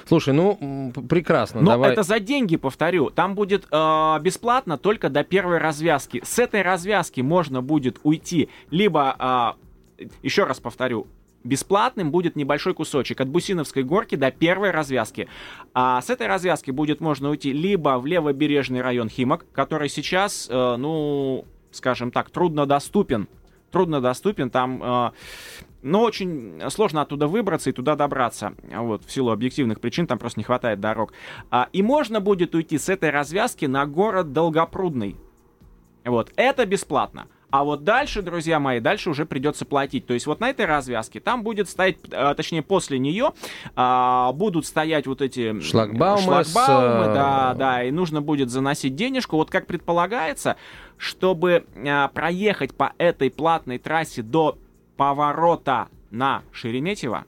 Слушай, 0.06 0.34
ну, 0.34 0.92
прекрасно. 1.08 1.60
Но 1.60 1.72
давай. 1.72 1.92
это 1.92 2.02
за 2.02 2.20
деньги, 2.20 2.56
повторю. 2.56 3.10
Там 3.10 3.34
будет 3.34 3.66
э, 3.70 4.18
бесплатно 4.20 4.78
только 4.78 5.08
до 5.08 5.24
первой 5.24 5.58
развязки. 5.58 6.22
С 6.24 6.38
этой 6.38 6.62
развязки 6.62 7.20
можно 7.20 7.62
будет 7.62 7.98
уйти 8.02 8.48
либо, 8.70 9.56
э, 9.98 10.06
еще 10.22 10.44
раз 10.44 10.60
повторю, 10.60 11.06
бесплатным 11.44 12.10
будет 12.10 12.36
небольшой 12.36 12.74
кусочек 12.74 13.20
от 13.20 13.28
Бусиновской 13.28 13.82
горки 13.82 14.16
до 14.16 14.30
первой 14.30 14.70
развязки. 14.70 15.28
А 15.74 16.00
с 16.00 16.10
этой 16.10 16.26
развязки 16.26 16.70
будет 16.70 17.00
можно 17.00 17.30
уйти 17.30 17.52
либо 17.52 17.98
в 17.98 18.06
левобережный 18.06 18.80
район 18.80 19.08
Химок, 19.08 19.46
который 19.52 19.88
сейчас, 19.88 20.48
э, 20.50 20.76
ну, 20.76 21.44
скажем 21.70 22.10
так, 22.10 22.30
труднодоступен. 22.30 23.28
Труднодоступен, 23.74 24.50
там, 24.50 24.80
э, 24.80 25.10
но 25.82 26.02
очень 26.02 26.62
сложно 26.70 27.02
оттуда 27.02 27.26
выбраться 27.26 27.70
и 27.70 27.72
туда 27.72 27.96
добраться. 27.96 28.54
Вот, 28.62 29.04
в 29.04 29.10
силу 29.10 29.32
объективных 29.32 29.80
причин 29.80 30.06
там 30.06 30.20
просто 30.20 30.38
не 30.38 30.44
хватает 30.44 30.78
дорог. 30.78 31.12
А, 31.50 31.68
и 31.72 31.82
можно 31.82 32.20
будет 32.20 32.54
уйти 32.54 32.78
с 32.78 32.88
этой 32.88 33.10
развязки 33.10 33.66
на 33.66 33.84
город 33.84 34.32
Долгопрудный. 34.32 35.16
Вот, 36.04 36.32
это 36.36 36.66
бесплатно. 36.66 37.26
А 37.54 37.62
вот 37.62 37.84
дальше, 37.84 38.20
друзья 38.20 38.58
мои, 38.58 38.80
дальше 38.80 39.10
уже 39.10 39.26
придется 39.26 39.64
платить. 39.64 40.08
То 40.08 40.14
есть 40.14 40.26
вот 40.26 40.40
на 40.40 40.50
этой 40.50 40.66
развязке 40.66 41.20
там 41.20 41.44
будет 41.44 41.68
стоять, 41.68 41.98
а, 42.10 42.34
точнее 42.34 42.62
после 42.62 42.98
нее 42.98 43.32
а, 43.76 44.32
будут 44.32 44.66
стоять 44.66 45.06
вот 45.06 45.22
эти 45.22 45.50
м, 45.50 45.60
Шлагбаумы 45.60 46.42
с, 46.42 46.50
шлагбаумы, 46.50 47.12
э, 47.12 47.14
да, 47.14 47.54
да, 47.56 47.84
и 47.84 47.92
нужно 47.92 48.20
будет 48.20 48.50
заносить 48.50 48.96
денежку. 48.96 49.36
Вот 49.36 49.52
как 49.52 49.68
предполагается, 49.68 50.56
чтобы 50.96 51.64
а, 51.76 52.08
проехать 52.08 52.74
по 52.74 52.92
этой 52.98 53.30
платной 53.30 53.78
трассе 53.78 54.22
до 54.22 54.58
поворота 54.96 55.86
на 56.10 56.42
Шереметьево, 56.50 57.24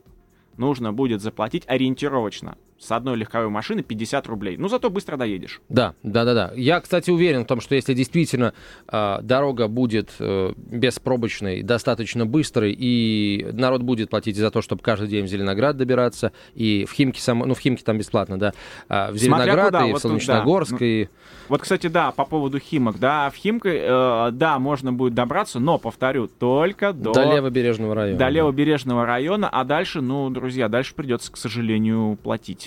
нужно 0.56 0.92
будет 0.92 1.21
заплатить 1.21 1.62
ориентировочно 1.68 2.56
с 2.78 2.92
одной 2.92 3.16
легковой 3.16 3.49
машины 3.49 3.83
50 3.83 4.26
рублей. 4.26 4.56
Ну, 4.56 4.68
зато 4.68 4.90
быстро 4.90 5.16
доедешь. 5.16 5.61
Да, 5.68 5.95
да, 6.02 6.25
да, 6.25 6.35
да. 6.35 6.52
Я, 6.56 6.80
кстати, 6.80 7.11
уверен 7.11 7.45
в 7.45 7.47
том, 7.47 7.61
что 7.61 7.75
если 7.75 7.95
действительно 7.95 8.52
э, 8.88 9.18
дорога 9.23 9.68
будет 9.68 10.11
э, 10.18 10.52
беспробочной, 10.56 11.62
достаточно 11.62 12.26
быстрой, 12.26 12.75
и 12.78 13.47
народ 13.52 13.83
будет 13.83 14.11
платить 14.11 14.37
за 14.37 14.50
то, 14.50 14.61
чтобы 14.61 14.83
каждый 14.83 15.09
день 15.09 15.25
в 15.25 15.28
Зеленоград 15.28 15.76
добираться, 15.76 16.33
и 16.54 16.85
в 16.85 16.92
Химки, 16.92 17.21
само, 17.21 17.47
ну, 17.47 17.54
в 17.54 17.61
Химки 17.61 17.83
там 17.83 17.99
бесплатно, 17.99 18.38
да, 18.38 18.52
а 18.88 19.11
в 19.11 19.16
Зеленоград, 19.16 19.66
куда, 19.66 19.87
и 19.87 19.92
вот 19.92 19.99
в 19.99 20.02
тут, 20.02 20.11
Солнечногорск, 20.11 20.78
да. 20.78 20.85
и... 20.85 21.09
Вот, 21.49 21.62
кстати, 21.62 21.87
да, 21.87 22.11
по 22.11 22.25
поводу 22.25 22.59
Химок, 22.59 22.99
да, 22.99 23.30
в 23.30 23.37
Химке, 23.37 23.80
э, 23.83 24.28
да, 24.33 24.59
можно 24.59 24.92
будет 24.92 25.14
добраться, 25.14 25.61
но, 25.61 25.78
повторю, 25.78 26.26
только 26.26 26.92
до... 26.92 27.12
До 27.12 27.25
левобережного 27.25 27.95
района. 27.95 28.18
до 28.18 28.28
левобережного 28.28 29.06
района, 29.06 29.49
а 29.49 29.64
дальше, 29.64 30.00
ну, 30.00 30.28
друзья, 30.30 30.68
дальше 30.68 30.95
придется, 30.95 31.33
к 31.33 31.37
сожалению, 31.37 32.18
платить. 32.23 32.65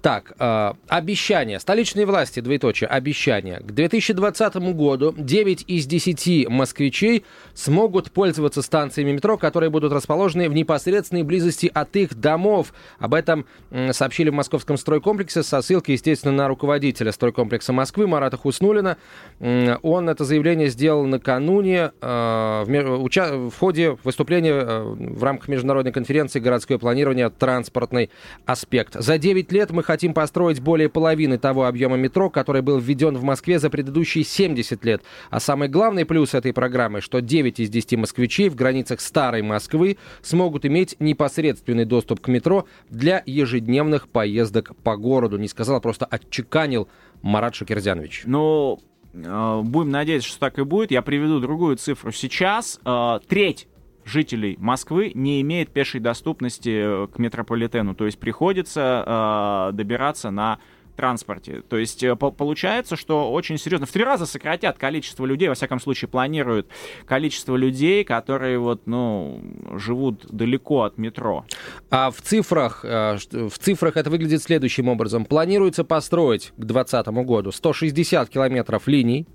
Так, 0.00 0.32
э, 0.38 0.72
обещания. 0.88 1.60
Столичные 1.60 2.04
власти, 2.04 2.40
двоеточие, 2.40 2.88
обещания. 2.88 3.60
К 3.60 3.70
2020 3.70 4.56
году 4.74 5.14
9 5.16 5.64
из 5.68 5.86
10 5.86 6.48
москвичей 6.48 7.24
смогут 7.54 8.10
пользоваться 8.10 8.62
станциями 8.62 9.12
метро, 9.12 9.38
которые 9.38 9.70
будут 9.70 9.92
расположены 9.92 10.48
в 10.48 10.54
непосредственной 10.54 11.22
близости 11.22 11.70
от 11.72 11.94
их 11.94 12.14
домов. 12.18 12.74
Об 12.98 13.14
этом 13.14 13.46
м, 13.70 13.92
сообщили 13.92 14.30
в 14.30 14.34
московском 14.34 14.76
стройкомплексе 14.76 15.44
со 15.44 15.62
ссылкой, 15.62 15.94
естественно, 15.94 16.32
на 16.34 16.48
руководителя 16.48 17.12
стройкомплекса 17.12 17.72
Москвы 17.72 18.08
Марата 18.08 18.36
Хуснулина. 18.36 18.96
М, 19.38 19.78
Он 19.82 20.08
это 20.08 20.24
заявление 20.24 20.68
сделал 20.68 21.06
накануне 21.06 21.92
э, 22.00 22.64
в, 22.66 23.02
уча- 23.04 23.48
в 23.50 23.56
ходе 23.56 23.96
выступления 24.02 24.52
э, 24.52 24.82
в 24.82 25.22
рамках 25.22 25.46
международной 25.48 25.92
конференции 25.92 26.40
«Городское 26.40 26.78
планирование. 26.78 27.30
Транспортный 27.30 28.10
аспект». 28.44 28.94
За 28.94 29.18
9 29.18 29.31
лет 29.32 29.70
мы 29.70 29.82
хотим 29.82 30.14
построить 30.14 30.60
более 30.60 30.88
половины 30.88 31.38
того 31.38 31.66
объема 31.66 31.96
метро, 31.96 32.30
который 32.30 32.62
был 32.62 32.78
введен 32.78 33.16
в 33.16 33.22
Москве 33.22 33.58
за 33.58 33.70
предыдущие 33.70 34.24
70 34.24 34.84
лет. 34.84 35.02
А 35.30 35.40
самый 35.40 35.68
главный 35.68 36.04
плюс 36.04 36.34
этой 36.34 36.52
программы, 36.52 37.00
что 37.00 37.20
9 37.20 37.60
из 37.60 37.70
10 37.70 37.98
москвичей 37.98 38.48
в 38.48 38.54
границах 38.54 39.00
старой 39.00 39.42
Москвы 39.42 39.96
смогут 40.20 40.66
иметь 40.66 40.96
непосредственный 40.98 41.84
доступ 41.84 42.20
к 42.20 42.28
метро 42.28 42.66
для 42.90 43.22
ежедневных 43.26 44.08
поездок 44.08 44.76
по 44.82 44.96
городу. 44.96 45.38
Не 45.38 45.48
сказал, 45.48 45.76
а 45.76 45.80
просто 45.80 46.04
отчеканил 46.04 46.88
Марат 47.22 47.54
Шакирзянович. 47.54 48.22
Но 48.26 48.78
э, 49.14 49.60
будем 49.64 49.90
надеяться, 49.90 50.28
что 50.28 50.40
так 50.40 50.58
и 50.58 50.64
будет. 50.64 50.90
Я 50.90 51.02
приведу 51.02 51.40
другую 51.40 51.76
цифру. 51.76 52.12
Сейчас 52.12 52.80
э, 52.84 53.20
треть 53.28 53.68
жителей 54.04 54.56
Москвы 54.58 55.12
не 55.14 55.40
имеет 55.42 55.70
пешей 55.70 56.00
доступности 56.00 57.04
э, 57.04 57.06
к 57.08 57.18
метрополитену. 57.18 57.94
То 57.94 58.06
есть 58.06 58.18
приходится 58.18 59.70
э, 59.70 59.76
добираться 59.76 60.30
на 60.30 60.58
транспорте. 60.96 61.62
То 61.68 61.76
есть 61.76 62.02
э, 62.02 62.16
по- 62.16 62.30
получается, 62.30 62.96
что 62.96 63.32
очень 63.32 63.58
серьезно. 63.58 63.86
В 63.86 63.92
три 63.92 64.04
раза 64.04 64.26
сократят 64.26 64.78
количество 64.78 65.24
людей, 65.24 65.48
во 65.48 65.54
всяком 65.54 65.80
случае 65.80 66.08
планируют 66.08 66.68
количество 67.06 67.56
людей, 67.56 68.04
которые 68.04 68.58
вот, 68.58 68.86
ну, 68.86 69.42
живут 69.74 70.26
далеко 70.30 70.82
от 70.82 70.98
метро. 70.98 71.44
А 71.90 72.10
в 72.10 72.20
цифрах, 72.20 72.84
э, 72.84 73.18
в 73.32 73.58
цифрах 73.58 73.96
это 73.96 74.10
выглядит 74.10 74.42
следующим 74.42 74.88
образом. 74.88 75.24
Планируется 75.24 75.84
построить 75.84 76.52
к 76.56 76.64
2020 76.64 77.06
году 77.24 77.52
160 77.52 78.28
километров 78.28 78.86
линий, 78.86 79.26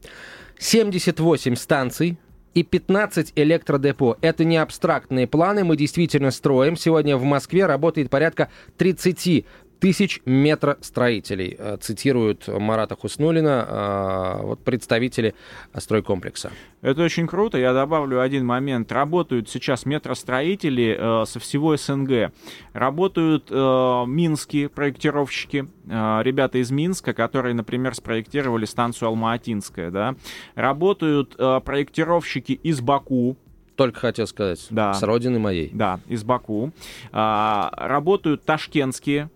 78 0.60 1.56
станций, 1.56 2.18
и 2.58 2.64
15 2.64 3.34
электродепо. 3.36 4.18
Это 4.22 4.44
не 4.44 4.58
абстрактные 4.58 5.28
планы, 5.28 5.64
мы 5.64 5.78
действительно 5.78 6.32
строим. 6.32 6.76
Сегодня 6.76 7.16
в 7.16 7.24
Москве 7.24 7.68
работает 7.68 8.10
порядка 8.10 8.50
30 8.78 9.46
тысяч 9.80 10.22
метростроителей, 10.26 11.56
э, 11.58 11.78
цитируют 11.80 12.48
Марата 12.48 12.96
Хуснулина, 12.96 14.38
э, 14.40 14.46
вот 14.46 14.64
представители 14.64 15.36
стройкомплекса. 15.76 16.52
Это 16.82 17.04
очень 17.04 17.28
круто. 17.28 17.58
Я 17.58 17.74
добавлю 17.74 18.22
один 18.22 18.46
момент. 18.46 18.92
Работают 18.92 19.50
сейчас 19.50 19.86
метростроители 19.86 20.98
э, 21.00 21.26
со 21.26 21.40
всего 21.40 21.76
СНГ. 21.78 22.32
Работают 22.74 23.48
э, 23.50 24.04
минские 24.08 24.70
проектировщики, 24.70 25.68
э, 25.88 26.20
ребята 26.24 26.58
из 26.60 26.72
Минска, 26.72 27.14
которые, 27.14 27.54
например, 27.56 27.96
спроектировали 27.96 28.66
станцию 28.66 29.10
Алма-Атинская. 29.10 29.92
Да? 29.92 30.16
Работают 30.56 31.36
э, 31.38 31.62
проектировщики 31.64 32.54
из 32.54 32.82
Баку, 32.82 33.38
Только 33.76 34.00
хотел 34.00 34.26
сказать, 34.28 34.66
Да. 34.70 34.94
с 34.94 35.04
родины 35.04 35.40
моей. 35.40 35.70
да, 35.74 36.00
из 36.08 36.24
Баку. 36.24 36.72
А, 37.12 37.72
работают 37.78 38.44
ташкентские. 38.44 39.30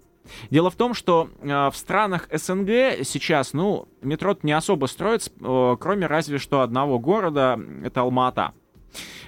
Дело 0.49 0.69
в 0.69 0.75
том, 0.75 0.93
что 0.93 1.29
э, 1.41 1.69
в 1.69 1.73
странах 1.75 2.27
СНГ 2.31 3.03
сейчас, 3.03 3.53
ну, 3.53 3.87
метро 4.01 4.37
не 4.43 4.51
особо 4.51 4.85
строится, 4.85 5.31
э, 5.39 5.77
кроме 5.79 6.07
разве 6.07 6.37
что 6.37 6.61
одного 6.61 6.99
города, 6.99 7.59
это 7.83 8.01
Алмата. 8.01 8.53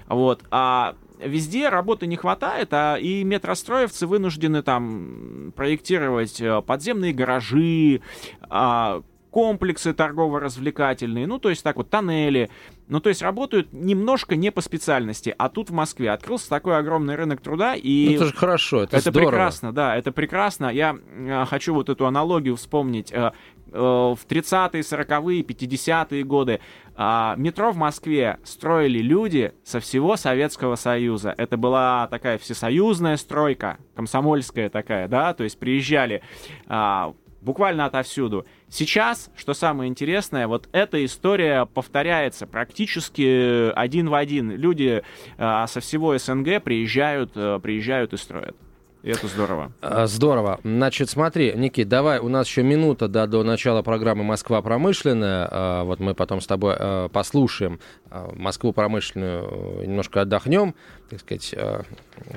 Вот. 0.08 0.44
А 0.52 0.96
везде 1.20 1.70
работы 1.70 2.08
не 2.08 2.16
хватает, 2.16 2.70
а 2.74 2.98
и 2.98 3.24
метростроевцы 3.24 4.08
вынуждены 4.08 4.62
там 4.62 5.54
проектировать 5.56 6.40
э, 6.42 6.62
подземные 6.62 7.14
гаражи, 7.14 8.02
а, 8.50 9.02
комплексы 9.34 9.94
торгово-развлекательные, 9.94 11.26
ну, 11.26 11.40
то 11.40 11.50
есть 11.50 11.64
так 11.64 11.78
вот, 11.78 11.90
тоннели. 11.90 12.52
Ну, 12.88 13.00
то 13.00 13.10
есть 13.10 13.24
работают 13.24 13.74
немножко 13.74 14.36
не 14.36 14.52
по 14.52 14.62
специальности. 14.62 15.34
А 15.40 15.50
тут 15.50 15.72
в 15.72 15.74
Москве 15.74 16.12
открылся 16.12 16.50
такой 16.50 16.78
огромный 16.78 17.16
рынок 17.16 17.42
труда, 17.42 17.74
и... 17.74 18.10
Ну, 18.10 18.16
это 18.16 18.26
же 18.26 18.34
хорошо, 18.34 18.84
это, 18.84 18.98
Это 18.98 19.10
здорово. 19.10 19.30
прекрасно, 19.32 19.74
да, 19.74 19.96
это 19.98 20.12
прекрасно. 20.12 20.68
Я 20.68 20.96
э, 20.96 21.46
хочу 21.50 21.74
вот 21.74 21.90
эту 21.90 22.06
аналогию 22.06 22.56
вспомнить. 22.58 23.12
Э, 23.12 23.32
э, 23.72 23.80
в 23.80 24.20
30-е, 24.30 24.82
40-е, 24.82 25.42
50-е 25.42 26.24
годы 26.24 26.60
а, 26.96 27.34
метро 27.38 27.72
в 27.72 27.78
Москве 27.78 28.38
строили 28.44 29.00
люди 29.00 29.54
со 29.64 29.80
всего 29.80 30.16
Советского 30.16 30.76
Союза. 30.76 31.34
Это 31.38 31.58
была 31.58 32.08
такая 32.08 32.38
всесоюзная 32.38 33.18
стройка, 33.18 33.80
комсомольская 33.96 34.70
такая, 34.70 35.08
да, 35.08 35.34
то 35.34 35.44
есть 35.44 35.58
приезжали 35.58 36.22
а, 36.68 37.16
буквально 37.44 37.86
отовсюду. 37.86 38.46
Сейчас, 38.70 39.30
что 39.36 39.54
самое 39.54 39.90
интересное, 39.90 40.48
вот 40.48 40.70
эта 40.72 41.04
история 41.06 41.66
повторяется 41.66 42.48
практически 42.48 43.72
один 43.74 44.10
в 44.10 44.16
один. 44.16 44.52
Люди 44.52 45.04
а, 45.38 45.68
со 45.68 45.80
всего 45.82 46.18
СНГ 46.18 46.64
приезжают, 46.64 47.32
э, 47.36 47.60
приезжают 47.62 48.14
и 48.14 48.18
строят. 48.18 48.56
И 49.04 49.10
это 49.10 49.28
здорово. 49.28 49.74
А, 49.82 50.08
здорово. 50.08 50.62
Значит, 50.64 51.10
смотри, 51.10 51.52
Никит, 51.54 51.90
давай, 51.90 52.20
у 52.20 52.30
нас 52.30 52.48
еще 52.48 52.64
минута 52.64 53.10
да, 53.10 53.28
до 53.28 53.44
начала 53.44 53.82
программы 53.82 54.24
«Москва 54.24 54.62
промышленная». 54.62 55.48
А, 55.52 55.84
вот 55.84 56.00
мы 56.00 56.16
потом 56.16 56.40
с 56.40 56.48
тобой 56.48 56.76
а, 56.80 57.10
послушаем 57.10 57.82
Москву 58.10 58.72
промышленную, 58.72 59.86
немножко 59.86 60.22
отдохнем, 60.22 60.74
так 61.10 61.20
сказать, 61.20 61.54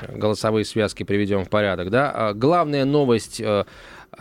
голосовые 0.09 0.65
связки 0.65 1.05
приведем 1.05 1.45
в 1.45 1.51
порядок. 1.51 1.91
Да? 1.91 2.33
Главная 2.35 2.85
новость 2.85 3.41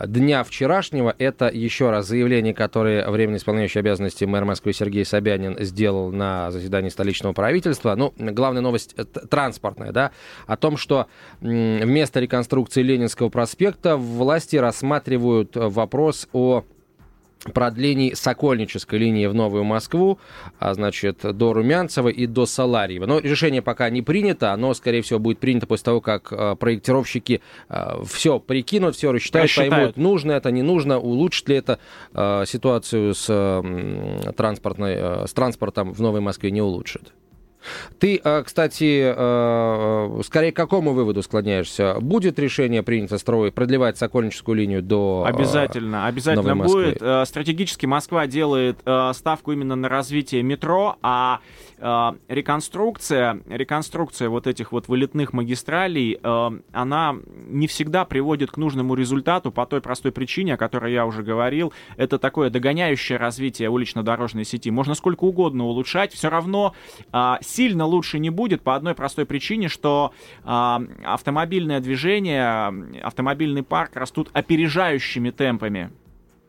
дня 0.04 0.44
вчерашнего. 0.44 1.14
Это 1.18 1.48
еще 1.48 1.90
раз 1.90 2.06
заявление, 2.06 2.54
которое 2.54 3.08
временно 3.08 3.36
исполняющий 3.36 3.78
обязанности 3.78 4.24
мэр 4.24 4.44
Москвы 4.44 4.72
Сергей 4.72 5.04
Собянин 5.04 5.56
сделал 5.60 6.12
на 6.12 6.50
заседании 6.50 6.88
столичного 6.88 7.32
правительства. 7.32 7.94
Ну, 7.94 8.12
главная 8.16 8.62
новость 8.62 8.94
транспортная, 9.30 9.92
да, 9.92 10.12
о 10.46 10.56
том, 10.56 10.76
что 10.76 11.06
вместо 11.40 12.20
реконструкции 12.20 12.82
Ленинского 12.82 13.28
проспекта 13.28 13.96
власти 13.96 14.56
рассматривают 14.56 15.52
вопрос 15.54 16.28
о 16.32 16.64
продлений 17.52 18.14
Сокольнической 18.14 18.98
линии 18.98 19.26
в 19.26 19.34
Новую 19.34 19.64
Москву, 19.64 20.18
а, 20.58 20.74
значит, 20.74 21.18
до 21.22 21.52
Румянцева 21.52 22.08
и 22.08 22.26
до 22.26 22.46
Саларьева. 22.46 23.06
Но 23.06 23.18
решение 23.18 23.62
пока 23.62 23.90
не 23.90 24.02
принято, 24.02 24.52
оно, 24.52 24.74
скорее 24.74 25.02
всего, 25.02 25.18
будет 25.18 25.38
принято 25.38 25.66
после 25.66 25.84
того, 25.84 26.00
как 26.00 26.32
а, 26.32 26.54
проектировщики 26.56 27.40
а, 27.68 28.02
все 28.04 28.38
прикинут, 28.38 28.96
все 28.96 29.12
рассчитают, 29.12 29.44
Рассчитают. 29.44 29.72
поймут, 29.72 29.96
нужно 29.96 30.32
это, 30.32 30.50
не 30.50 30.62
нужно, 30.62 30.98
улучшит 30.98 31.48
ли 31.48 31.56
это 31.56 31.78
ситуацию 32.46 33.14
с, 33.14 33.62
транспортной, 34.36 35.26
с 35.26 35.32
транспортом 35.32 35.92
в 35.92 36.00
Новой 36.00 36.20
Москве, 36.20 36.50
не 36.50 36.62
улучшит. 36.62 37.12
Ты, 37.98 38.20
э, 38.22 38.42
кстати, 38.42 39.02
э, 39.02 39.14
э, 39.16 40.22
скорее 40.24 40.52
к 40.52 40.56
какому 40.56 40.92
выводу 40.92 41.22
склоняешься? 41.22 41.96
Будет 42.00 42.38
решение 42.38 42.82
принято 42.82 43.18
строить, 43.18 43.54
продлевать 43.54 43.96
Сокольническую 43.98 44.56
линию 44.56 44.82
до 44.82 45.24
Обязательно, 45.26 46.06
обязательно 46.06 46.56
будет. 46.56 47.02
Стратегически 47.26 47.86
Москва 47.86 48.26
делает 48.26 48.78
ставку 49.14 49.52
именно 49.52 49.76
на 49.76 49.88
развитие 49.88 50.42
метро, 50.42 50.96
а 51.02 51.40
реконструкция, 52.28 53.40
реконструкция 53.48 54.28
вот 54.28 54.46
этих 54.46 54.72
вот 54.72 54.88
вылетных 54.88 55.32
магистралей, 55.32 56.18
она 56.72 57.16
не 57.48 57.66
всегда 57.66 58.04
приводит 58.04 58.50
к 58.50 58.56
нужному 58.56 58.94
результату 58.94 59.52
по 59.52 59.66
той 59.66 59.80
простой 59.80 60.12
причине, 60.12 60.54
о 60.54 60.56
которой 60.56 60.92
я 60.92 61.06
уже 61.06 61.22
говорил. 61.22 61.72
Это 61.96 62.18
такое 62.18 62.50
догоняющее 62.50 63.18
развитие 63.18 63.70
улично-дорожной 63.70 64.44
сети. 64.44 64.70
Можно 64.70 64.94
сколько 64.94 65.24
угодно 65.24 65.64
улучшать, 65.64 66.12
все 66.12 66.28
равно 66.30 66.74
сильно 67.56 67.86
лучше 67.86 68.18
не 68.18 68.30
будет 68.30 68.62
по 68.62 68.76
одной 68.76 68.94
простой 68.94 69.24
причине, 69.24 69.68
что 69.68 70.12
э, 70.44 70.46
автомобильное 71.04 71.80
движение, 71.80 73.02
автомобильный 73.02 73.62
парк 73.62 73.96
растут 73.96 74.28
опережающими 74.32 75.30
темпами. 75.30 75.90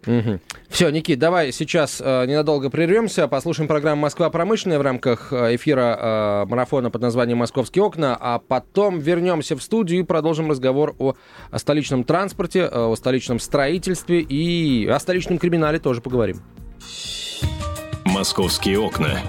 Угу. 0.05 0.39
Все, 0.69 0.89
Никит, 0.89 1.19
давай 1.19 1.51
сейчас 1.51 2.01
э, 2.03 2.25
ненадолго 2.27 2.69
прервемся, 2.69 3.27
послушаем 3.27 3.67
программу 3.67 4.01
«Москва 4.01 4.29
промышленная» 4.29 4.79
в 4.79 4.81
рамках 4.81 5.33
э, 5.33 5.55
эфира 5.55 5.97
э, 5.99 6.45
марафона 6.49 6.89
под 6.89 7.01
названием 7.01 7.39
«Московские 7.39 7.83
окна», 7.83 8.15
а 8.19 8.39
потом 8.39 8.99
вернемся 8.99 9.57
в 9.57 9.63
студию 9.63 10.01
и 10.01 10.03
продолжим 10.03 10.49
разговор 10.49 10.95
о, 10.99 11.15
о 11.51 11.59
столичном 11.59 12.03
транспорте, 12.03 12.59
э, 12.59 12.69
о 12.71 12.95
столичном 12.95 13.39
строительстве 13.39 14.21
и 14.21 14.87
о 14.87 14.99
столичном 14.99 15.39
криминале 15.39 15.79
тоже 15.79 15.99
поговорим. 15.99 16.41
«Московские 18.05 18.79
окна». 18.79 19.19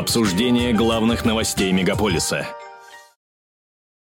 Обсуждение 0.00 0.72
главных 0.72 1.26
новостей 1.26 1.70
мегаполиса– 1.72 2.48